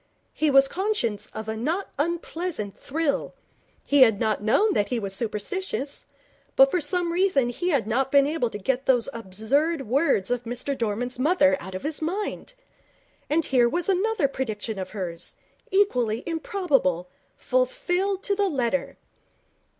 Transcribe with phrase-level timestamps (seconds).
[0.33, 3.35] He was conscious of a not unpleasant thrill.
[3.85, 6.07] He had not known that he was superstitious,
[6.55, 10.41] but for some reason he had not been able to get those absurd words of
[10.45, 12.55] Mr Dorman's mother out of his mind.
[13.29, 15.35] And here was another prediction of hers,
[15.69, 17.07] equally improbable,
[17.37, 18.97] fulfilled to the letter.